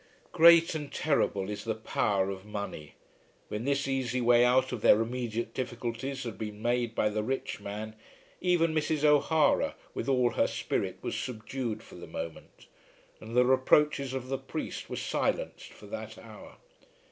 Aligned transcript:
Great 0.31 0.73
and 0.73 0.91
terrible 0.91 1.47
is 1.47 1.63
the 1.63 1.75
power 1.75 2.31
of 2.31 2.43
money. 2.43 2.95
When 3.49 3.65
this 3.65 3.87
easy 3.87 4.19
way 4.19 4.43
out 4.43 4.71
of 4.71 4.81
their 4.81 4.99
immediate 4.99 5.53
difficulties 5.53 6.23
had 6.23 6.39
been 6.39 6.59
made 6.59 6.95
by 6.95 7.09
the 7.09 7.21
rich 7.21 7.59
man, 7.59 7.95
even 8.41 8.73
Mrs. 8.73 9.03
O'Hara 9.03 9.75
with 9.93 10.09
all 10.09 10.31
her 10.31 10.47
spirit 10.47 10.97
was 11.03 11.15
subdued 11.15 11.83
for 11.83 11.93
the 11.97 12.07
moment, 12.07 12.65
and 13.19 13.37
the 13.37 13.45
reproaches 13.45 14.15
of 14.15 14.27
the 14.29 14.39
priest 14.39 14.89
were 14.89 14.95
silenced 14.95 15.71
for 15.71 15.85
that 15.85 16.17
hour. 16.17 16.57